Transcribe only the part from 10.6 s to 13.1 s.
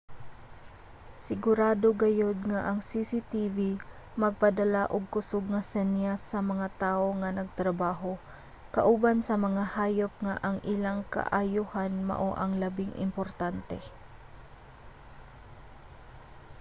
ilang kaayohan mao ang labing